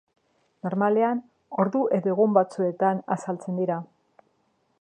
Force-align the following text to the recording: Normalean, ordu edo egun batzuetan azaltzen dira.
Normalean, 0.67 1.19
ordu 1.65 1.83
edo 1.99 2.13
egun 2.15 2.35
batzuetan 2.39 3.05
azaltzen 3.17 3.63
dira. 3.63 3.79